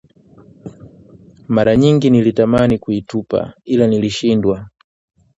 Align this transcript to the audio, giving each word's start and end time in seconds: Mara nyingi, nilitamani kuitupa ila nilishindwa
Mara 1.47 1.75
nyingi, 1.75 2.09
nilitamani 2.09 2.79
kuitupa 2.79 3.53
ila 3.65 3.87
nilishindwa 3.87 4.67